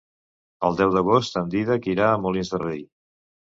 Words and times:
El 0.69 0.77
deu 0.79 0.93
d'agost 0.95 1.37
en 1.43 1.53
Dídac 1.57 1.91
irà 1.95 2.09
a 2.09 2.19
Molins 2.25 2.53
de 2.57 2.65
Rei. 2.67 2.85